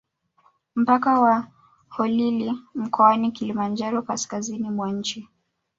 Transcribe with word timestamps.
Mpaka 0.75 1.19
wa 1.21 1.47
Holili 1.89 2.53
mkoani 2.75 3.31
Kilimanjaro 3.31 4.01
kaskazizini 4.01 4.69
mwa 4.69 4.91
nchi 4.91 5.29